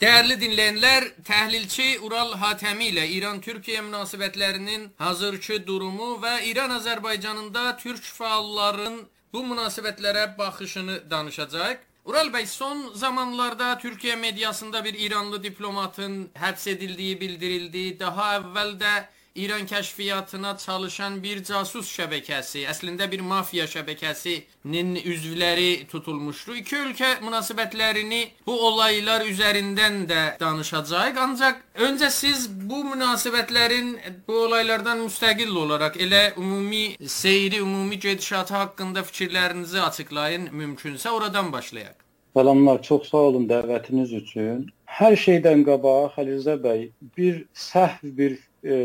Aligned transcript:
Değerli 0.00 0.40
dinleyenler, 0.40 1.04
təhlilçi 1.24 1.84
Ural 2.04 2.34
Hatəmi 2.36 2.90
ilə 2.90 3.06
İran-Türkiyə 3.16 3.80
münasibətlərinin 3.86 4.82
hazırki 4.98 5.56
durumu 5.66 6.18
və 6.20 6.34
İran-Azərbaycanında 6.50 7.62
türk 7.80 8.04
fəalların 8.18 8.98
bu 9.32 9.40
münasibətlərə 9.52 10.26
baxışını 10.38 10.98
danışacaq. 11.10 11.80
Ural 12.04 12.28
bəy, 12.34 12.44
son 12.46 12.92
zamanlarda 12.94 13.70
Türkiyə 13.80 14.20
mediasında 14.20 14.84
bir 14.84 15.00
İranlı 15.00 15.42
diplomatın 15.42 16.28
həbs 16.44 16.68
edildiyi 16.76 17.16
bildirildi. 17.20 17.86
Daha 18.00 18.34
əvvəl 18.36 18.76
də 18.84 18.94
İran 19.36 19.66
kəşfiyyatına 19.66 20.56
çalışan 20.58 21.18
bir 21.22 21.42
casus 21.44 21.90
şəbəkəsi, 21.98 22.62
əslində 22.72 23.10
bir 23.12 23.20
mafiya 23.20 23.66
şəbəkəsinin 23.68 24.94
üzvləri 25.12 25.86
tutulmuşdu. 25.90 26.56
İki 26.62 26.76
ölkə 26.76 27.10
münasibətlərini 27.24 28.22
bu 28.46 28.54
olaylar 28.68 29.26
üzərindən 29.28 29.98
də 30.08 30.22
danışacağıq. 30.40 31.20
Ancaq 31.26 31.60
öncə 31.88 32.10
siz 32.10 32.48
bu 32.70 32.80
münasibətlərin 32.94 33.92
bu 34.28 34.40
olaylardan 34.46 35.04
müstəqil 35.04 35.52
olaraq 35.64 36.00
elə 36.06 36.24
ümumi 36.38 36.96
seyri, 37.18 37.60
ümumi 37.60 37.98
gedişatı 37.98 38.54
haqqında 38.54 39.04
fikirlərinizi 39.10 39.80
açıqlayın 39.80 40.48
mümkünsə 40.48 41.10
oradan 41.10 41.52
başlayaq. 41.52 41.94
Salamlar, 42.34 42.82
çox 42.82 43.08
sağ 43.08 43.28
olun 43.28 43.46
dəvətiniz 43.48 44.10
üçün. 44.16 44.66
Hər 44.96 45.14
şeydən 45.20 45.62
qabaq 45.68 46.12
Xəlilzə 46.16 46.56
bəy 46.64 46.82
bir 47.16 47.44
səhv 47.52 48.16
bir 48.18 48.36
e, 48.74 48.76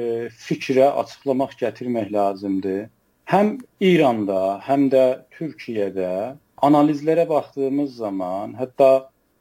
fikrə 0.46 0.88
açıqlamaq 1.02 1.58
gətirmək 1.62 2.12
lazımdır. 2.14 2.82
Həm 3.32 3.54
İranda, 3.80 4.42
həm 4.68 4.90
də 4.94 5.06
Türkiyədə 5.38 6.12
analizlərə 6.68 7.28
baxdığımız 7.30 7.96
zaman, 7.96 8.58
hətta 8.60 8.90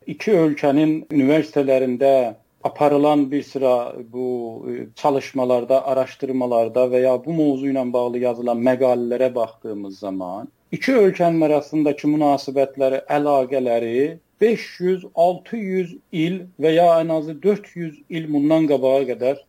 iki 0.06 0.32
ölkənin 0.44 0.94
universitetlərində 1.12 2.36
aparılan 2.64 3.30
bir 3.30 3.42
sıra 3.42 3.74
bu 4.12 4.28
e, 4.70 4.86
çalışmalarda, 5.02 5.84
araşdırmalarda 5.92 6.86
və 6.94 7.04
ya 7.06 7.18
bu 7.24 7.36
mövzu 7.42 7.70
ilə 7.72 7.84
bağlı 7.92 8.24
yazılan 8.28 8.64
məqalələrə 8.70 9.34
baxdığımız 9.34 9.98
zaman 9.98 10.48
iki 10.72 10.92
ölkənin 10.94 11.42
arasındakı 11.46 12.08
münasibətləri, 12.08 13.02
əlaqələri 13.10 14.18
500, 14.40 15.06
600 15.14 15.94
il 16.12 16.36
və 16.62 16.74
ya 16.76 16.86
ən 17.00 17.12
azı 17.16 17.34
400 17.42 17.96
il 18.08 18.28
bundan 18.32 18.68
qabağa 18.70 19.02
qədər 19.10 19.40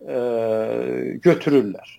e, 0.00 1.18
götürürlər. 1.24 1.96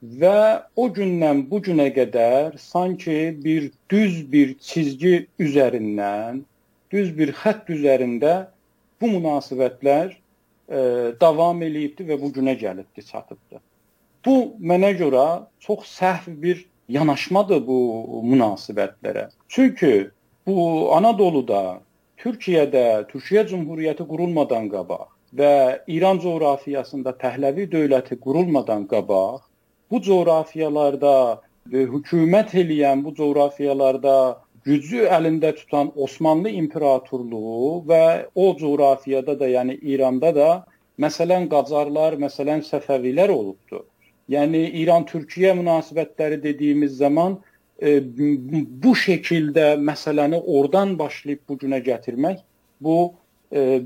Və 0.00 0.62
o 0.80 0.86
gündən 0.96 1.42
bu 1.50 1.60
günə 1.64 1.90
qədər 1.92 2.56
sanki 2.58 3.36
bir 3.44 3.68
düz 3.92 4.22
bir 4.32 4.54
çizgi 4.58 5.26
üzərindən, 5.40 6.40
düz 6.92 7.12
bir 7.18 7.34
xətt 7.42 7.68
üzərində 7.74 8.32
bu 9.00 9.10
münasibətlər 9.16 10.14
e, 10.14 10.80
davam 11.20 11.60
eləyibdi 11.62 12.08
və 12.08 12.16
bu 12.22 12.32
günə 12.32 12.56
gəlibdi, 12.62 13.04
çatıbdı. 13.04 13.60
Bu 14.24 14.36
mənə 14.60 14.94
görə 14.96 15.26
çox 15.60 15.84
səhv 15.98 16.32
bir 16.42 16.64
yanaşmadır 16.88 17.60
bu 17.66 17.78
münasibətlərə. 18.24 19.28
Çünki 19.48 20.10
bu 20.46 20.56
Anadoluda, 20.96 21.80
Türkiyədə, 22.20 23.06
Türkiyə 23.12 23.46
Cümhuriyyəti 23.48 24.04
qurulmadan 24.08 24.68
qabaq 24.72 25.08
və 25.36 25.82
İran 25.86 26.18
coğrafiyasında 26.18 27.14
Pəhləvi 27.22 27.68
dövləti 27.70 28.18
qurulmadan 28.18 28.86
qabaq 28.90 29.40
bu 29.90 30.00
coğrafiyalarda 30.02 31.42
e, 31.72 31.84
hökumət 31.94 32.54
eləyən 32.62 33.04
bu 33.04 33.14
coğrafiyalarda 33.14 34.16
gücü 34.64 35.06
əlində 35.06 35.52
tutan 35.56 35.92
Osmanlı 35.96 36.50
imperatorluğu 36.62 37.84
və 37.90 38.02
o 38.34 38.56
coğrafiyada 38.56 39.38
da, 39.40 39.48
yəni 39.48 39.78
İranda 39.82 40.34
da 40.34 40.50
məsələn 41.00 41.48
Qacarlar, 41.48 42.18
məsələn 42.20 42.64
Səfəvilər 42.66 43.30
olubdu. 43.30 43.84
Yəni 44.30 44.66
İran-Türkiyə 44.82 45.54
münasibətləri 45.58 46.42
dediyimiz 46.42 46.96
zaman 46.96 47.38
e, 47.82 47.98
bu 48.84 48.94
şəkildə 48.94 49.74
məsələni 49.80 50.42
oradan 50.42 50.98
başlayıb 50.98 51.40
bu 51.48 51.56
günə 51.64 51.80
gətirmək 51.86 52.44
bu 52.80 53.14
e, 53.52 53.82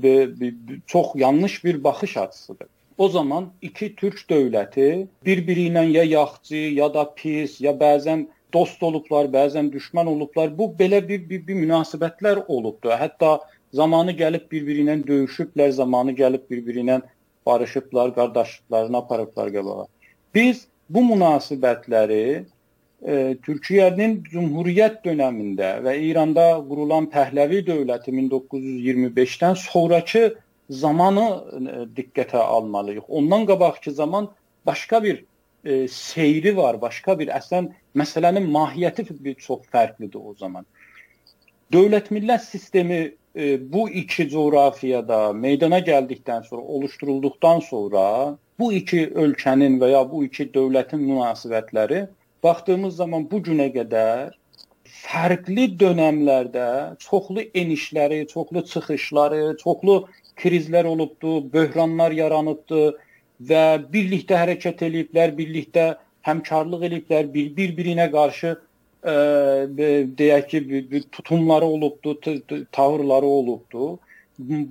çox 0.87 1.07
yanlış 1.15 1.63
bir 1.65 1.83
baxış 1.83 2.17
açısıdır. 2.17 2.67
O 2.97 3.09
zaman 3.09 3.49
iki 3.61 3.95
türk 3.95 4.19
dövləti 4.29 5.07
bir-biri 5.25 5.67
ilə 5.69 5.83
ya 5.91 6.03
yaxçı, 6.03 6.55
ya 6.55 6.93
da 6.93 7.03
pis, 7.15 7.59
ya 7.61 7.73
bəzən 7.75 8.27
dost 8.53 8.83
olublar, 8.83 9.25
bəzən 9.25 9.67
düşmən 9.73 10.07
olublar. 10.07 10.57
Bu 10.57 10.71
belə 10.79 11.01
bir, 11.07 11.29
bir, 11.29 11.41
bir 11.47 11.55
münasibətlər 11.59 12.45
olubdu. 12.47 12.93
Hətta 12.95 13.39
zamanı 13.73 14.15
gəlib 14.15 14.47
bir-biri 14.51 14.85
ilə 14.85 14.95
döyüşüblər, 15.07 15.69
zamanı 15.75 16.15
gəlib 16.15 16.47
bir-biri 16.49 16.85
ilə 16.85 17.01
barışıblar, 17.45 18.15
qardaşlıqlarını 18.15 18.97
aparıblar 18.97 19.51
qabağa. 19.53 19.85
Biz 20.35 20.67
bu 20.89 21.03
münasibətləri 21.11 22.45
e, 23.07 23.37
Türkiyənin 23.45 24.17
Cümhuriyyət 24.31 25.03
dövründə 25.05 25.71
və 25.85 25.93
İranda 26.09 26.47
qurulan 26.69 27.07
Pəhləvi 27.13 27.61
dövləti 27.67 28.11
1925-dən 28.11 29.55
sonrakı 29.61 30.25
zamanı 30.69 31.25
e, 31.25 31.77
diqqətə 31.97 32.37
almalıyıq. 32.37 33.03
Ondan 33.07 33.45
qabaqki 33.45 33.91
zaman 33.91 34.29
başqa 34.65 35.03
bir 35.03 35.25
e, 35.65 35.87
seyri 35.87 36.57
var, 36.57 36.81
başqa 36.81 37.19
bir 37.19 37.27
əslən 37.27 37.69
məsələnin 37.95 38.49
mahiyyəti 38.51 39.07
bir 39.23 39.35
çox 39.35 39.67
fərqlidir 39.73 40.21
o 40.21 40.33
zaman. 40.33 40.65
Dövlət-millət 41.73 42.43
sistemi 42.45 42.99
e, 43.35 43.71
bu 43.73 43.89
iki 43.89 44.29
coğrafiyada 44.29 45.33
meydana 45.33 45.79
gəldikdən 45.79 46.43
sonra, 46.49 46.61
oluşturulduqdan 46.61 47.59
sonra 47.59 48.37
bu 48.59 48.73
iki 48.73 49.07
ölkənin 49.09 49.79
və 49.81 49.89
ya 49.91 50.05
bu 50.11 50.23
iki 50.25 50.47
dövlətin 50.53 51.01
münasibətləri 51.01 52.05
baxdığımız 52.45 52.95
zaman 53.01 53.25
bu 53.31 53.41
günə 53.49 53.71
qədər 53.73 54.33
fərqli 55.05 55.65
dövrlərdə 55.79 56.67
çoxlu 57.01 57.45
enişləri, 57.61 58.25
çoxlu 58.31 58.63
çıxışları, 58.71 59.57
çoxlu 59.63 59.97
krizlər 60.41 60.85
olubdu, 60.85 61.39
böhranlar 61.53 62.11
yaranıbdı 62.11 62.83
və 63.49 63.63
birlikdə 63.93 64.37
hərəkət 64.43 64.83
eləyiblər, 64.87 65.33
birlikdə 65.37 65.87
həmkarlıq 66.27 66.85
eləyiblər, 66.89 67.29
bir-birinə 67.33 68.07
qarşı 68.11 68.53
ə, 68.53 69.15
e, 69.15 69.89
deyək 70.19 70.47
ki, 70.51 71.03
tutumları 71.11 71.65
olubdu, 71.65 72.17
tavırları 72.71 73.25
olubdu. 73.39 73.97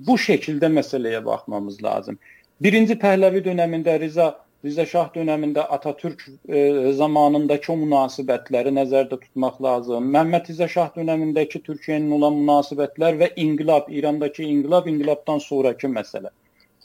Bu 0.07 0.17
şəkildə 0.21 0.69
məsələyə 0.79 1.23
baxmamız 1.25 1.83
lazım. 1.83 2.19
Birinci 2.61 2.95
Pəhləvi 2.99 3.41
dövründə 3.45 3.99
Riza 3.99 4.35
Riza 4.65 4.85
Şah 4.85 5.09
dövründə 5.13 5.61
Atatürk 5.75 6.23
e, 6.49 6.91
zamanındakı 6.97 7.71
o 7.73 7.75
münasibətləri 7.83 8.71
nəzərdə 8.73 9.19
tutmaq 9.21 9.59
lazım. 9.61 10.07
Məhəmməd 10.15 10.47
Riza 10.49 10.67
Şah 10.75 10.87
dövründəki 10.95 11.61
Türkiyənin 11.67 12.15
olan 12.17 12.39
münasibətlər 12.39 13.19
və 13.19 13.27
inqilab, 13.43 13.91
İrandakı 13.99 14.43
inqilab, 14.43 14.87
inqilabdan 14.89 15.43
sonrakı 15.45 15.91
məsələ. 15.97 16.31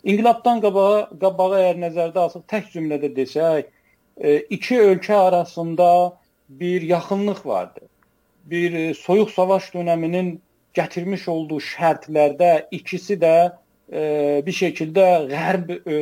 İnqilabdan 0.05 0.61
qabağa, 0.67 0.99
qabağa 1.23 1.63
əgər 1.63 1.81
nəzərdə 1.87 2.23
alsaq, 2.27 2.45
tək 2.53 2.69
cümlədə 2.75 3.15
desək, 3.17 3.73
e, 4.21 4.37
iki 4.59 4.77
ölkə 4.91 5.17
arasında 5.31 5.89
bir 6.49 6.83
yaxınlıq 6.83 7.47
vardı. 7.47 7.81
Bir 8.45 8.73
e, 8.83 8.95
soyuq 8.95 9.33
savaş 9.39 9.73
dövrünün 9.75 10.35
gətirmiş 10.77 11.29
olduğu 11.29 11.65
şərtlərdə 11.73 12.53
ikisi 12.77 13.17
də 13.25 13.35
e, 13.93 14.43
bir 14.47 14.55
şəkildə 14.55 15.07
Qərb 15.31 15.73
e, 15.77 15.99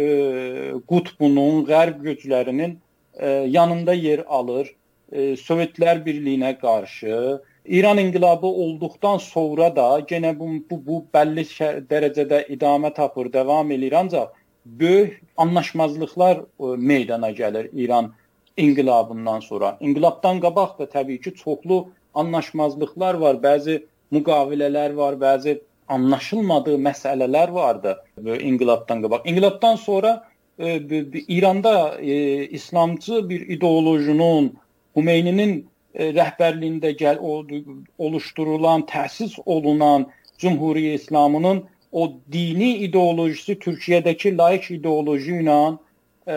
qutbunun, 0.88 1.64
Qərb 1.68 2.02
güclərinin 2.04 2.78
e, 3.14 3.28
yanında 3.28 3.94
yer 3.94 4.24
alır. 4.28 4.74
E, 5.12 5.36
Sovetlər 5.40 6.04
Birliyinə 6.04 6.58
qarşı 6.60 7.40
İran 7.68 7.98
inqilabı 7.98 8.46
olduqdan 8.46 9.18
sonra 9.18 9.76
da 9.76 10.00
yenə 10.10 10.32
bu 10.38 10.48
bu, 10.70 10.76
bu 10.86 10.98
bəlli 11.14 11.44
dərəcədə 11.90 12.46
idamə 12.54 12.92
tapır, 12.94 13.32
davam 13.32 13.70
eləyir, 13.70 13.92
ancaq 13.92 14.32
böyük 14.64 15.20
anlaşmazlıqlar 15.36 16.36
e, 16.36 16.64
meydana 16.76 17.30
gəlir 17.30 17.70
İran 17.72 18.12
inqilabından 18.56 19.40
sonra. 19.40 19.76
İnqilabdan 19.80 20.40
qabaq 20.40 20.78
da 20.78 20.84
təbii 20.84 21.20
ki, 21.20 21.34
çoxlu 21.34 21.88
anlaşmazlıqlar 22.14 23.14
var, 23.14 23.34
bəzi 23.34 23.82
müqavilələr 24.12 24.96
var, 24.96 25.14
bəzi 25.14 25.60
anlaşılmadığı 25.88 26.76
məsələlər 26.88 27.52
vardı 27.54 27.96
inqilabdan 28.24 29.02
qabaq. 29.02 29.20
İnqilabdan 29.24 29.76
sonra 29.76 30.24
e, 30.58 30.80
İranda 31.28 32.00
e, 32.00 32.46
İslamcı 32.46 33.28
bir 33.28 33.48
ideolojinin 33.48 34.58
Xumeyninin 34.94 35.52
e, 35.94 36.10
rəhbərliyində 36.16 36.94
gəl 36.98 37.18
o, 37.20 37.42
oluşturulan, 37.98 38.86
təsis 38.90 39.38
olunan 39.46 40.06
Cümhuriyyə 40.38 40.94
İslamının 40.94 41.64
o 41.92 42.12
dini 42.32 42.76
ideolojisi 42.86 43.58
Türkiyədəki 43.58 44.36
laik 44.38 44.70
ideoloji 44.70 45.40
ilə 45.42 45.60
e, 46.26 46.36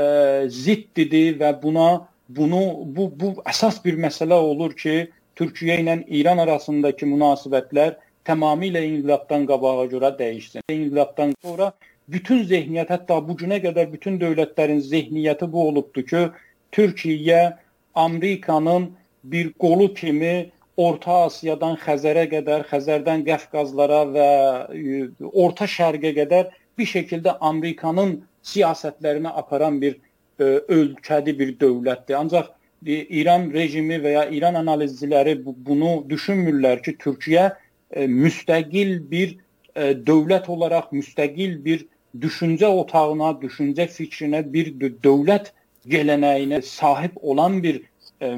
ziddidir 0.50 1.39
və 1.42 1.56
buna 1.63 2.07
bunu 2.30 2.62
bu 2.95 3.09
bu 3.19 3.33
əsas 3.45 3.81
bir 3.86 3.98
məsələ 4.00 4.38
olur 4.38 4.75
ki, 4.77 5.09
Türkiyə 5.36 5.80
ilə 5.81 5.98
İran 6.07 6.38
arasındakı 6.44 7.06
münasibətlər 7.06 7.98
tamamilə 8.25 8.83
inqilabdan 8.85 9.45
qabağa 9.50 9.85
görə 9.94 10.12
dəyişsin. 10.19 10.62
İnqilabdan 10.69 11.33
sonra 11.41 11.71
bütün 12.07 12.44
zehniyyət, 12.44 12.89
hətta 12.95 13.19
bu 13.27 13.35
günə 13.39 13.62
qədər 13.63 13.91
bütün 13.91 14.19
dövlətlərin 14.21 14.81
zehniyyəti 14.85 15.51
bu 15.51 15.68
olubdu 15.68 16.06
ki, 16.06 16.23
Türkiyə 16.71 17.57
Amerikanın 17.95 18.91
bir 19.23 19.53
qolu 19.53 19.94
kimi 19.94 20.51
Orta 20.77 21.25
Asiyadan 21.27 21.75
Xəzərə 21.77 22.25
qədər, 22.31 22.63
Xəzərdən 22.69 23.25
Qafqazlara 23.27 24.01
və 24.15 24.29
e, 24.71 25.01
Orta 25.31 25.67
Şərqə 25.69 26.13
qədər 26.15 26.53
bir 26.79 26.88
şəkildə 26.88 27.35
Amerikanın 27.41 28.21
siyasətlərini 28.47 29.33
aparan 29.41 29.81
bir 29.81 29.97
ə, 29.97 30.00
e, 30.39 30.45
ölkədir, 30.77 31.38
bir 31.39 31.51
dövlətdir. 31.59 32.15
Ancaq 32.17 32.53
e, 32.85 33.01
İran 33.21 33.50
rejimi 33.53 34.00
və 34.01 34.15
ya 34.15 34.24
İran 34.38 34.57
analizçiləri 34.63 35.35
bu, 35.45 35.56
bunu 35.67 35.91
düşünmürlər 36.09 36.81
ki, 36.85 36.95
Türkiyə 37.03 37.51
müstəqil 37.95 38.97
bir 39.11 39.35
ə, 39.75 39.93
dövlət 40.07 40.49
olaraq 40.49 40.91
müstəqil 40.95 41.57
bir 41.65 41.85
düşüncə 42.21 42.67
otağına, 42.67 43.33
düşüncə 43.41 43.88
fikrinə, 43.91 44.43
bir 44.53 44.73
dövlət 45.03 45.53
gələnəyinə 45.91 46.61
sahib 46.67 47.17
olan 47.21 47.61
bir 47.63 47.81
ə, 48.21 48.33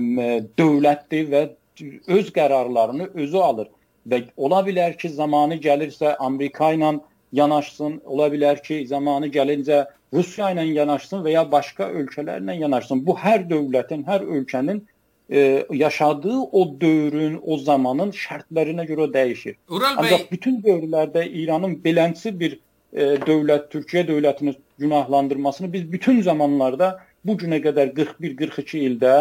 dövlətdir 0.57 1.31
və 1.33 1.47
öz 2.07 2.29
qərarlarını 2.33 3.09
özü 3.13 3.37
alır 3.37 3.71
və 4.09 4.25
ola 4.37 4.61
bilər 4.65 4.97
ki, 4.99 5.09
zamanı 5.09 5.57
gəlirsə 5.63 6.15
Amerika 6.19 6.73
ilə 6.75 6.97
yanaşsın, 7.33 8.01
ola 8.05 8.29
bilər 8.33 8.61
ki, 8.63 8.83
zamanı 8.87 9.31
gəlincə 9.33 9.85
Rusiya 10.13 10.51
ilə 10.53 10.67
yanaşsın 10.69 11.23
və 11.25 11.33
ya 11.33 11.43
başqa 11.51 11.87
ölkələrlə 11.89 12.59
yanaşsın. 12.59 13.01
Bu 13.05 13.15
hər 13.17 13.47
dövlətin, 13.49 14.03
hər 14.05 14.21
ölkənin 14.21 14.83
e, 15.29 15.65
yaşadığı 15.71 16.39
o 16.51 16.81
dövrün, 16.81 17.39
o 17.43 17.57
zamanın 17.57 18.11
şərtlərinə 18.11 18.85
görə 18.89 19.07
dəyişir. 19.13 19.55
Ural 19.69 19.97
bəy, 19.97 20.13
Ancaq 20.13 20.31
bütün 20.31 20.59
dövrlərdə 20.65 21.25
İranın 21.29 21.77
belənçi 21.85 22.33
bir 22.39 22.59
e, 22.93 23.15
dövlət, 23.27 23.69
Türkiyə 23.71 24.07
dövlətini 24.07 24.55
günahlandırmasını 24.79 25.73
biz 25.73 25.91
bütün 25.91 26.21
zamanlarda 26.21 26.99
bu 27.25 27.37
günə 27.39 27.61
qədər 27.63 27.93
41-42 27.95 28.83
ildə 28.89 29.15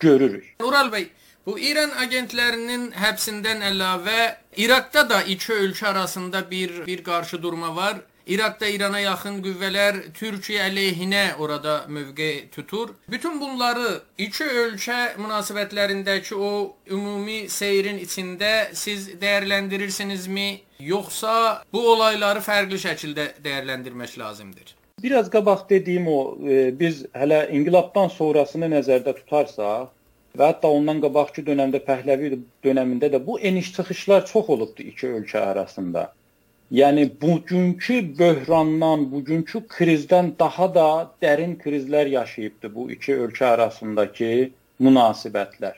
görürük. 0.00 0.56
Ural 0.62 0.90
bəy, 0.92 1.08
bu 1.46 1.58
İran 1.58 1.92
agentlərinin 2.04 2.90
həbsindən 2.96 3.64
əlavə 3.72 4.34
İraqda 4.56 5.08
da 5.10 5.22
iki 5.22 5.52
ölkə 5.52 5.86
arasında 5.92 6.50
bir 6.50 6.86
bir 6.86 7.04
qarşı 7.04 7.42
durma 7.42 7.76
var. 7.76 7.96
İraqda 8.26 8.68
İrana 8.72 9.00
yaxın 9.04 9.42
qüvvələr 9.44 9.96
Türkiyə 10.16 10.68
əleyhinə 10.70 11.36
orada 11.36 11.84
mövqe 11.88 12.48
tutur. 12.50 12.94
Bütün 13.10 13.40
bunları 13.40 14.00
iki 14.18 14.44
ölkə 14.44 15.00
münasibətlərindəki 15.20 16.34
o 16.34 16.52
ümumi 16.90 17.50
seyrin 17.52 17.98
içində 18.00 18.72
siz 18.72 19.10
dəyərləndirirsinizmi, 19.20 20.48
yoxsa 20.80 21.34
bu 21.72 21.84
olayları 21.92 22.40
fərqli 22.40 22.80
şəkildə 22.86 23.28
dəyərləndirmək 23.44 24.16
lazımdır? 24.18 24.72
Biraz 25.02 25.28
qabaq 25.30 25.68
dediyim 25.68 26.08
o, 26.08 26.18
e, 26.48 26.72
biz 26.80 27.04
hələ 27.12 27.44
inqilabdan 27.52 28.08
sonrasını 28.08 28.72
nəzərdə 28.78 29.18
tutarsaq 29.20 29.92
və 30.38 30.52
hətta 30.54 30.72
ondan 30.72 31.04
qabaqki 31.04 31.44
dövrdə 31.44 31.84
Pəhləvi 31.84 32.38
dövründə 32.64 33.12
də 33.12 33.26
bu 33.26 33.36
eniş-çıxışlar 33.40 34.24
çox 34.32 34.48
olubdu 34.48 34.82
iki 34.82 35.12
ölkə 35.12 35.44
arasında. 35.52 36.12
Yəni 36.72 37.10
bugünkü 37.20 38.18
böhrandan, 38.18 39.10
bugünkü 39.12 39.60
krizdən 39.68 40.32
daha 40.38 40.74
da 40.74 40.86
dərin 41.22 41.58
krizlər 41.60 42.08
yaşayıbdı 42.08 42.74
bu 42.74 42.90
iki 42.90 43.16
ölkə 43.26 43.44
arasındakı 43.44 44.50
münasibətlər. 44.80 45.76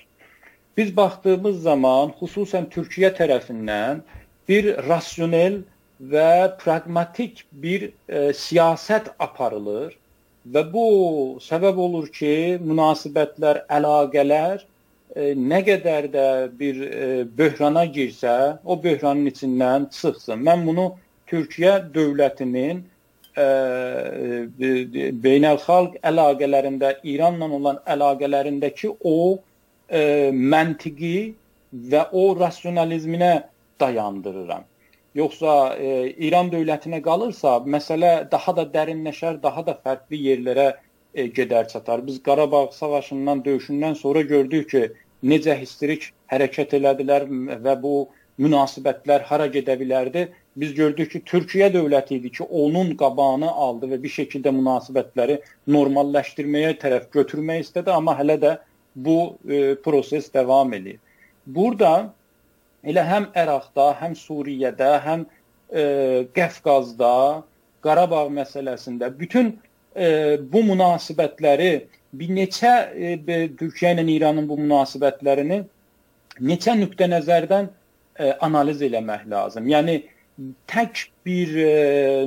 Biz 0.77 0.97
baxdığımız 0.97 1.63
zaman 1.63 2.13
xüsusən 2.21 2.71
Türkiyə 2.71 3.11
tərəfindən 3.19 4.05
bir 4.49 4.71
rasionel 4.89 5.63
və 6.01 6.57
praqmatik 6.63 7.45
bir 7.53 7.89
e, 7.89 8.33
siyasət 8.33 9.11
aparılır 9.19 9.97
və 10.55 10.63
bu 10.73 10.87
səbəb 11.43 11.83
olur 11.83 12.07
ki, 12.13 12.61
münasibətlər, 12.63 13.65
əlaqələr 13.67 14.63
nə 15.17 15.63
qədər 15.65 16.11
də 16.13 16.27
bir 16.59 16.81
e, 16.85 17.25
böhrana 17.39 17.87
girsə, 17.87 18.59
o 18.65 18.77
böhranın 18.83 19.31
içindən 19.31 19.89
çıxsın. 19.91 20.43
Mən 20.45 20.67
bunu 20.67 20.87
Türkiyə 21.27 21.79
dövlətinin 21.95 22.83
e, 23.37 23.47
e, 23.47 25.09
beynəlxalq 25.25 25.97
əlaqələrində, 26.05 26.97
İranla 27.03 27.51
olan 27.59 27.81
əlaqələrindəki 27.87 28.93
o 29.05 29.39
e, 29.89 30.31
məntiqi 30.33 31.35
və 31.73 32.09
o 32.13 32.29
rasionalizminə 32.39 33.47
dayandırıram. 33.81 34.69
Yoxsa 35.17 35.77
e, 35.81 36.11
İran 36.29 36.53
dövlətinə 36.53 37.01
qalırsa, 37.03 37.63
məsələ 37.65 38.31
daha 38.31 38.57
da 38.57 38.67
dərinləşər, 38.75 39.41
daha 39.43 39.65
da 39.65 39.79
fərqli 39.81 40.21
yerlərə 40.29 40.69
e, 41.15 41.27
gedər 41.33 41.69
çatar. 41.73 42.05
Biz 42.07 42.21
Qarabağ 42.23 42.67
savaşından, 42.73 43.41
döyüşündən 43.49 43.95
sonra 43.95 44.21
gördük 44.21 44.71
ki, 44.71 44.93
necə 45.33 45.57
histerik 45.59 46.11
hərəkət 46.33 46.77
elədilər 46.79 47.27
və 47.65 47.75
bu 47.83 47.95
münasibətlər 48.43 49.25
hara 49.29 49.47
gedə 49.53 49.77
bilərdi? 49.81 50.27
Biz 50.57 50.75
gördük 50.77 51.11
ki, 51.13 51.23
Türkiyə 51.29 51.69
dövləti 51.73 52.17
idi 52.17 52.31
ki, 52.33 52.45
onun 52.45 52.95
qabağını 53.01 53.51
aldı 53.51 53.91
və 53.93 53.99
bir 54.03 54.13
şəkildə 54.13 54.53
münasibətləri 54.57 55.39
normalləşdirməyə 55.73 56.77
tərəf 56.81 57.11
götürmək 57.13 57.67
istədi, 57.67 57.93
amma 57.93 58.17
hələ 58.17 58.39
də 58.41 58.55
bu 58.97 59.37
e, 59.49 59.75
proses 59.85 60.31
davam 60.33 60.73
edir. 60.73 60.97
Burada 61.47 62.13
elə 62.85 63.05
həm 63.05 63.29
Əraqda, 63.37 63.91
həm 64.01 64.17
Suriyədə, 64.17 64.91
həm 65.05 65.27
e, 65.69 65.85
Qəfqazda, 66.37 67.43
Qarabağ 67.85 68.27
məsələsində 68.35 69.13
bütün 69.19 69.53
e, 69.95 70.39
bu 70.41 70.65
münasibətləri 70.67 71.87
bir 72.19 72.35
neçə 72.37 72.73
e, 72.95 73.17
Türkiyə 73.59 73.95
ilə 73.95 74.05
İranın 74.17 74.49
bu 74.49 74.59
münasibətlərini 74.61 75.63
neçə 76.51 76.75
nöqtə 76.79 77.09
nəzərdən 77.13 77.69
e, 77.69 78.33
analiz 78.45 78.83
eləmək 78.83 79.27
lazım. 79.31 79.69
Yəni 79.73 79.97
tək 80.71 81.07
bir 81.27 81.55
e, 81.63 81.71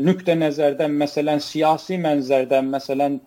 nöqtə 0.04 0.36
nəzərdən, 0.40 0.96
məsələn, 1.04 1.42
siyasi 1.44 2.00
mənzərdən, 2.02 2.72
məsələn, 2.74 3.20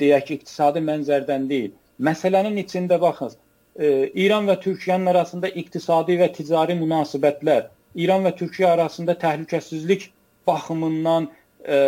deyək 0.00 0.36
iqtisadi 0.38 0.82
mənzərdən 0.86 1.48
deyil. 1.50 1.74
Məsələnin 2.00 2.56
içində 2.62 3.00
baxın, 3.00 3.34
e, 3.76 4.08
İran 4.24 4.48
və 4.48 4.56
Türkiyənin 4.62 5.12
arasında 5.12 5.50
iqtisadi 5.62 6.16
və 6.22 6.30
ticari 6.36 6.78
münasibətlər, 6.78 7.68
İran 8.00 8.24
və 8.24 8.32
Türkiyə 8.38 8.72
arasında 8.76 9.16
təhlükəsizlik 9.18 10.10
baxımından 10.46 11.28
e, 11.28 11.78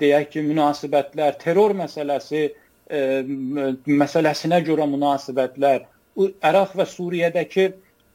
deyək 0.00 0.30
ki, 0.34 0.46
münasibətlər, 0.50 1.38
terror 1.40 1.74
məsələsi 1.78 2.42
e, 2.44 2.54
məsələsinə 2.90 4.60
görə 4.66 4.86
münasibətlər, 4.86 5.86
Əraq 6.16 6.72
və 6.78 6.86
Suriyədəki 6.88 7.66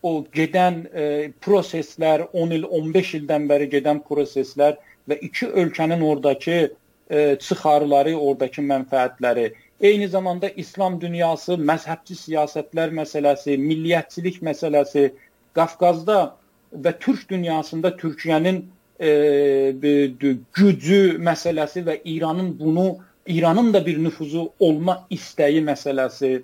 o 0.01 0.23
gedən 0.33 0.85
e, 0.89 1.31
proseslər, 1.45 2.23
10 2.33 2.55
il, 2.55 2.63
15 2.65 3.11
ildən 3.19 3.47
bəri 3.49 3.67
gedən 3.69 4.01
proseslər 4.07 4.79
və 5.09 5.19
iki 5.21 5.45
ölkənin 5.47 6.01
oradakı 6.01 6.57
e, 7.11 7.37
çıxarları, 7.37 8.15
oradakı 8.17 8.63
mənfəətləri, 8.65 9.51
eyni 9.81 10.07
zamanda 10.07 10.49
İslam 10.49 10.97
dünyası, 11.01 11.59
məzhəbçi 11.61 12.17
siyasətlər 12.23 12.93
məsələsi, 12.97 13.57
milliyyətçilik 13.61 14.41
məsələsi, 14.41 15.11
Qafqazda 15.53 16.19
və 16.71 16.93
Türk 16.99 17.29
dünyasında 17.29 17.91
Türkiyənin 18.01 18.63
e, 18.99 19.11
gücü 20.53 21.01
məsələsi 21.19 21.85
və 21.85 21.99
İranın 22.05 22.59
bunu 22.59 22.97
İranın 23.27 23.73
da 23.73 23.85
bir 23.85 24.03
nüfuzu 24.03 24.51
olma 24.59 25.07
istəyi 25.11 25.61
məsələsi. 25.65 26.41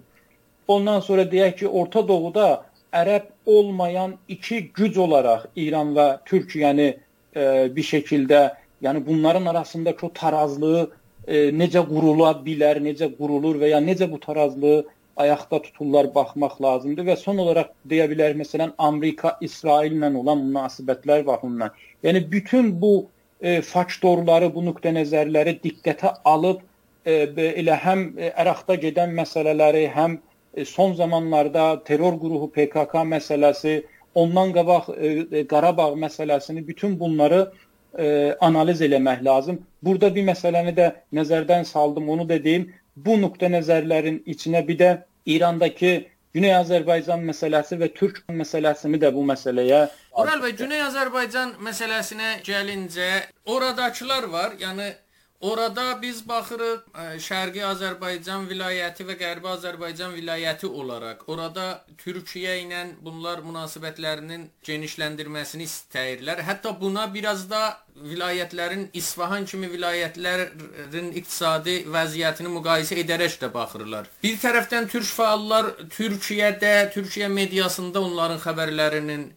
Ondan 0.67 0.99
sonra 0.99 1.23
deyək 1.31 1.55
ki, 1.59 1.67
Orta 1.67 2.07
Doğuda 2.07 2.65
ərəb 2.93 3.31
olmayan 3.45 4.13
iki 4.27 4.59
güc 4.73 4.99
olaraq 4.99 5.47
İran 5.55 5.95
və 5.95 6.07
Türkiyəni 6.29 6.87
e, 7.35 7.43
bir 7.75 7.83
şəkildə, 7.83 8.41
yəni 8.83 9.05
bunların 9.05 9.45
arasındakı 9.45 10.05
o 10.05 10.11
tarazlığı 10.13 10.89
e, 11.27 11.49
necə 11.49 11.83
qurula 11.87 12.35
bilər, 12.45 12.81
necə 12.83 13.09
qurulur 13.17 13.57
və 13.61 13.73
ya 13.73 13.81
necə 13.83 14.11
bu 14.11 14.19
tarazlığı 14.19 14.85
ayaqda 15.17 15.61
tuturlar, 15.61 16.13
baxmaq 16.15 16.61
lazımdır 16.61 17.09
və 17.09 17.17
son 17.17 17.41
olaraq 17.41 17.73
deyə 17.89 18.05
bilər 18.11 18.37
məsələn 18.37 18.75
Amerika 18.77 19.37
İsraillə 19.41 20.13
olan 20.15 20.43
münasibətlər 20.45 21.25
baxımından. 21.25 21.71
Yəni 22.03 22.31
bütün 22.31 22.75
bu 22.81 23.07
e, 23.41 23.61
faktorları, 23.61 24.49
bu 24.53 24.63
nöqtə 24.69 24.93
nəzərləri 24.95 25.57
diqqətə 25.63 26.13
alıb 26.25 26.63
e, 27.05 27.27
elə 27.61 27.77
həm 27.83 28.07
e, 28.17 28.31
Əraqda 28.43 28.77
gedən 28.81 29.13
məsələləri, 29.17 29.85
həm 29.93 30.17
e, 30.53 30.65
son 30.65 30.95
zamanlarda 30.97 31.83
terror 31.85 32.17
qrupu 32.19 32.49
PKK 32.55 33.05
məsələsi, 33.13 33.77
ondan 34.15 34.53
qabaq 34.53 34.89
e, 34.95 35.07
e, 35.31 35.47
Qarabağ 35.47 35.93
məsələsini, 36.05 36.67
bütün 36.67 36.99
bunları 36.99 37.45
e, 37.97 38.35
analiz 38.41 38.81
eləmək 38.81 39.23
lazım. 39.25 39.61
Burada 39.83 40.13
bir 40.15 40.25
məsələni 40.27 40.73
də 40.77 40.91
nəzərdən 41.13 41.65
saldım, 41.65 42.09
onu 42.09 42.29
da 42.29 42.43
deyim 42.43 42.71
bu 42.95 43.17
nöqtə 43.21 43.51
nəzərlərin 43.53 44.23
içinə 44.25 44.67
bir 44.67 44.79
də 44.79 44.91
İrandakı 45.25 45.93
Güney 46.37 46.53
Azərbaycan 46.53 47.23
məsələsi 47.25 47.79
və 47.81 47.87
Türk 47.97 48.19
məsələsini 48.29 48.99
də 49.01 49.09
bu 49.15 49.23
məsələyə 49.25 49.79
Ural 50.21 50.43
bəy, 50.43 50.51
Güney 50.59 50.83
Azərbaycan 50.85 51.55
məsələsinə 51.65 52.35
gəlincə, 52.45 53.07
oradakılar 53.49 54.27
var, 54.29 54.53
yəni 54.61 54.91
Orada 55.41 56.01
biz 56.01 56.27
baxırıq 56.29 56.79
e, 56.97 57.03
Şərqi 57.21 57.61
Azərbaycan 57.61 58.47
vilayəti 58.49 59.05
və 59.05 59.17
Qərbi 59.19 59.51
Azərbaycan 59.51 60.15
vilayəti 60.17 60.65
olaraq 60.65 61.27
orada 61.29 61.65
Türkiyə 62.01 62.55
ilə 62.63 62.79
bunlar 63.05 63.43
münasibətlərinin 63.45 64.47
genişləndirməsini 64.65 65.67
istəyirlər. 65.69 66.41
Hətta 66.47 66.73
buna 66.81 67.05
biraz 67.13 67.45
da 67.51 67.61
vilayətlərin 67.97 68.87
İsfahan 68.97 69.45
kimi 69.45 69.69
vilayətlərin 69.69 71.13
iqtisadi 71.21 71.83
vəziyyətini 71.93 72.55
müqayisə 72.57 72.97
edərək 73.03 73.37
də 73.43 73.51
baxırlar. 73.53 74.09
Bir 74.23 74.41
tərəfdən 74.41 74.89
türk 74.89 75.09
fəallar 75.19 75.69
Türkiyədə, 75.93 76.89
Türkiyə 76.93 77.29
mediasında 77.29 78.01
onların 78.01 78.41
xəbərlərinin 78.41 79.29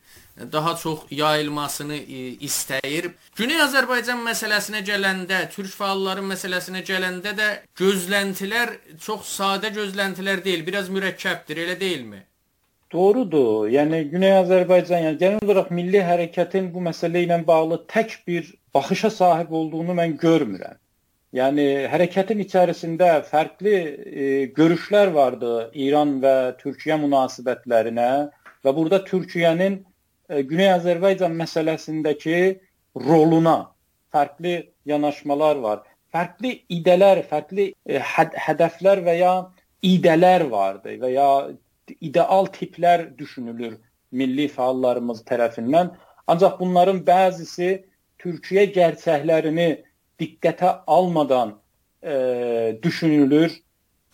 daha 0.53 0.77
çox 0.77 0.99
yayılmasını 1.11 1.97
e, 1.97 2.21
istəyir. 2.49 3.11
Güney 3.37 3.61
Azərbaycan 3.65 4.23
məsələsinə 4.25 4.83
gələndə, 4.87 5.45
türk 5.55 5.73
fəalların 5.77 6.27
məsələsinə 6.33 6.83
gələndə 6.87 7.35
də 7.39 7.49
gözləntilər 7.81 8.75
çox 9.07 9.31
sadə 9.37 9.73
gözləntilər 9.77 10.45
deyil, 10.45 10.67
biraz 10.67 10.91
mürəkkəbdir, 10.93 11.65
elə 11.67 11.81
deyilmi? 11.81 12.23
Doğrudur. 12.93 13.69
Yəni 13.71 14.03
Güney 14.11 14.33
Azərbaycan, 14.41 15.05
yəni 15.07 15.19
genel 15.19 15.45
olaraq 15.47 15.71
milli 15.71 16.01
hərəkətin 16.03 16.73
bu 16.75 16.83
məsələ 16.83 17.23
ilə 17.27 17.39
bağlı 17.47 17.85
tək 17.93 18.17
bir 18.27 18.49
baxışa 18.75 19.11
sahib 19.11 19.53
olduğunu 19.55 19.95
mən 20.01 20.17
görmürəm. 20.19 20.79
Yəni 21.39 21.67
hərəkətin 21.93 22.41
içərisində 22.43 23.11
fərqli 23.29 23.75
e, 23.77 24.25
görüşlər 24.57 25.13
vardı 25.15 25.53
İran 25.79 26.17
və 26.25 26.35
Türkiyə 26.59 26.97
münasibətlərinə 26.99 28.11
və 28.67 28.73
burada 28.75 28.99
Türkiyənin 29.07 29.77
Güney 30.31 30.71
Azərbaycan 30.77 31.35
məsələsindəki 31.35 32.61
roluna 32.95 33.57
fərqli 34.15 34.55
yanaşmalar 34.87 35.59
var. 35.63 35.83
Fərqli 36.15 36.53
idələr, 36.71 37.23
fərqli 37.31 37.71
e, 37.87 37.99
həd 37.99 38.35
hədəflər 38.47 39.03
və 39.07 39.17
ya 39.19 39.33
idələr 39.87 40.47
vardı 40.51 40.97
və 41.03 41.13
ya 41.15 41.29
ideal 42.01 42.51
tiplər 42.55 43.09
düşünülür 43.19 43.77
milli 44.15 44.47
fəallarımız 44.51 45.25
tərəfindən. 45.27 45.93
Ancaq 46.31 46.59
bunların 46.61 47.03
bəzisi 47.07 47.73
Türkiyə 48.23 48.67
gerçəklərini 48.75 49.71
diqqətə 50.21 50.77
almadan 50.87 51.57
e, 52.03 52.79
düşünülür. 52.83 53.51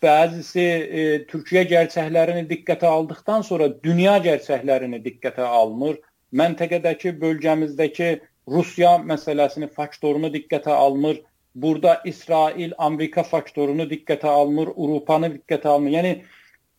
Bəzisi 0.03 0.61
e, 0.61 1.03
Türkiyə 1.29 1.63
gerçəklərini 1.71 2.43
diqqətə 2.49 2.85
aldıqdan 2.85 3.41
sonra 3.41 3.69
dünya 3.83 4.17
gerçəklərini 4.25 4.99
diqqətə 5.05 5.41
almır 5.41 5.97
məntəqədəki, 6.33 7.15
bölgəmizdəki 7.21 8.09
Rusiya 8.47 8.97
məsələsini, 9.03 9.69
faktorunu 9.73 10.29
diqqətə 10.33 10.71
almır. 10.71 11.21
Burada 11.55 12.01
İsrail, 12.05 12.73
Amerika 12.77 13.23
faktorunu 13.23 13.87
diqqətə 13.89 14.27
almır, 14.27 14.67
Avropanı 14.77 15.31
diqqətə 15.37 15.67
almır. 15.67 15.91
Yəni 15.97 16.11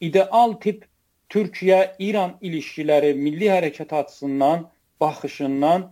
ideal 0.01 0.55
tip 0.63 0.85
Türkiyə-İran 1.29 2.39
ilişkiləri 2.41 3.15
milli 3.15 3.51
hərəkət 3.51 3.95
açısından, 4.01 4.69
baxışından 5.01 5.91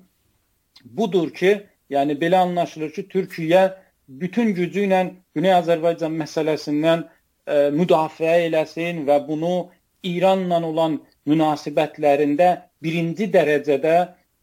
budur 0.84 1.34
ki, 1.34 1.66
yəni 1.90 2.16
belə 2.20 2.36
anlaşılır 2.46 2.92
ki, 2.92 3.08
Türkiyə 3.08 3.66
bütün 4.08 4.54
gücü 4.54 4.86
ilə 4.86 5.02
Güney 5.34 5.52
Azərbaycan 5.58 6.14
məsələsindən 6.22 7.04
ə, 7.46 7.54
e, 7.54 7.70
müdafiə 7.74 8.36
eləsin 8.48 9.04
və 9.06 9.20
bunu 9.28 9.68
İranla 10.06 10.60
olan 10.66 11.00
münasibətlərində 11.26 12.50
birinci 12.82 13.30
dərəcədə 13.32 13.96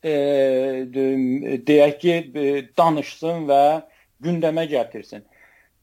e, 0.03 0.15
deyək 1.67 1.99
ki, 1.99 2.15
e, 2.15 2.65
danışsın 2.77 3.45
və 3.51 3.63
gündəmə 4.23 4.65
gətirsin. 4.71 5.23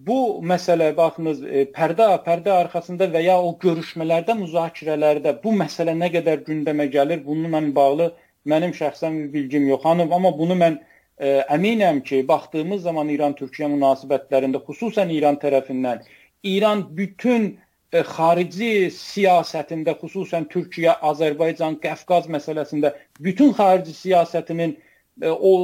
Bu 0.01 0.41
məsələ 0.49 0.95
baxınız 0.97 1.43
pərdə 1.77 2.07
pərdə 2.25 2.53
arxasında 2.57 3.11
və 3.13 3.21
ya 3.27 3.35
o 3.41 3.51
görüşmələrdə, 3.61 4.33
müzakirələrdə 4.39 5.35
bu 5.43 5.53
məsələ 5.53 5.93
nə 5.93 6.09
qədər 6.15 6.41
gündəmə 6.47 6.87
gəlir, 6.95 7.21
bununla 7.25 7.61
bağlı 7.77 8.07
mənim 8.49 8.73
şəxsən 8.73 9.27
bilgim 9.35 9.69
yox. 9.69 9.85
Hanım, 9.85 10.13
amma 10.17 10.33
bunu 10.39 10.57
mən 10.57 10.79
ə, 11.21 11.45
əminəm 11.57 12.01
ki, 12.09 12.23
baxdığımız 12.29 12.81
zaman 12.89 13.13
İran-Türkiyə 13.13 13.69
münasibətlərində 13.75 14.63
xüsusən 14.65 15.13
İran 15.13 15.37
tərəfindən 15.43 16.01
İran 16.43 16.97
bütün 16.97 17.59
e, 17.93 18.03
xarici 18.07 18.89
siyasətində, 18.95 19.97
xüsusən 20.01 20.47
Türkiyə, 20.53 20.97
Azərbaycan, 21.05 21.81
Qafqaz 21.83 22.31
məsələsində 22.33 22.95
bütün 23.21 23.53
xarici 23.57 23.95
siyasətinin 23.97 24.77
e, 24.77 25.29
o 25.29 25.55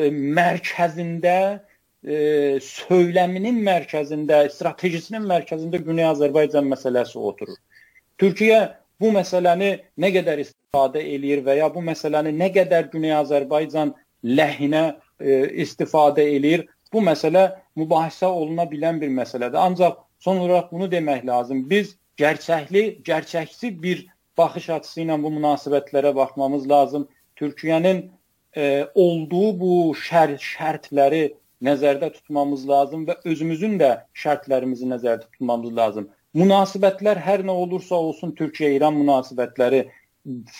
e, 0.00 0.10
mərkəzində, 0.10 1.62
e, 2.04 2.58
söyləminin 2.66 3.58
mərkəzində, 3.66 4.44
strategisinin 4.52 5.26
mərkəzində 5.30 5.80
Güney 5.82 6.06
Azərbaycan 6.12 6.68
məsələsi 6.70 7.18
oturur. 7.18 7.58
Türkiyə 8.20 8.60
bu 9.00 9.10
məsələni 9.16 9.72
nə 9.98 10.12
qədər 10.14 10.44
istifadə 10.44 11.02
eləyir 11.02 11.42
və 11.46 11.58
ya 11.58 11.72
bu 11.72 11.82
məsələni 11.82 12.34
nə 12.36 12.52
qədər 12.54 12.92
Güney 12.92 13.16
Azərbaycan 13.16 13.96
ləhinə 14.22 14.84
e, 15.18 15.42
istifadə 15.64 16.28
eləyir, 16.36 16.68
bu 16.92 17.00
məsələ 17.00 17.48
mübahisə 17.80 18.28
oluna 18.28 18.68
bilən 18.70 19.00
bir 19.00 19.10
məsələdir. 19.10 19.58
Ancaq 19.58 20.02
Son 20.22 20.38
olaraq 20.38 20.70
bunu 20.72 20.86
demək 20.90 21.26
lazım. 21.26 21.64
Biz 21.70 21.96
gerçəkli, 22.16 23.02
gerçəkçi 23.02 23.70
bir 23.82 24.04
baxış 24.38 24.68
açısı 24.70 25.00
ilə 25.02 25.16
bu 25.22 25.32
münasibətlərə 25.34 26.12
baxmamız 26.14 26.68
lazım. 26.70 27.08
Türkiyənin 27.36 28.04
e, 28.56 28.86
olduğu 28.94 29.48
bu 29.60 29.72
şər 29.98 30.36
şərtləri 30.38 31.24
nəzərdə 31.68 32.12
tutmamız 32.12 32.68
lazım 32.68 33.02
və 33.08 33.18
özümüzün 33.32 33.74
də 33.82 33.90
şərtlərimizi 34.22 34.86
nəzərdə 34.94 35.26
tutmamız 35.26 35.74
lazım. 35.76 36.08
Münasibətlər 36.38 37.18
hər 37.18 37.42
nə 37.48 37.58
olursa 37.64 37.98
olsun 37.98 38.36
Türkiyə-İran 38.38 38.94
münasibətləri 39.02 39.88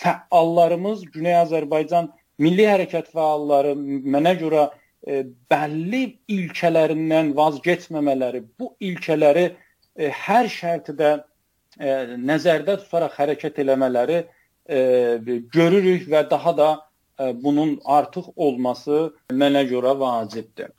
fəallarımız 0.01 1.07
Güney 1.15 1.39
Azərbaycan 1.39 2.11
milli 2.43 2.67
hərəkat 2.67 3.13
fəalları 3.15 3.77
mənə 3.79 4.35
görə 4.43 4.67
bəlli 5.03 6.03
ilkələrindən 6.31 7.33
vaz 7.35 7.59
keçməmələri, 7.65 8.43
bu 8.59 8.71
ilkələri 8.79 9.49
e, 9.49 10.09
hər 10.09 10.47
şərtdə 10.51 11.11
e, 11.79 11.89
nəzərdə 12.29 12.77
tutaraq 12.83 13.17
hərəkət 13.19 13.59
eləmələri 13.65 14.21
e, 14.23 14.79
görürük 15.51 16.07
və 16.11 16.23
daha 16.31 16.55
da 16.57 16.69
e, 17.19 17.33
bunun 17.43 17.75
artıq 17.83 18.31
olması 18.35 19.09
mənə 19.31 19.65
görə 19.71 19.97
vacibdir. 19.99 20.71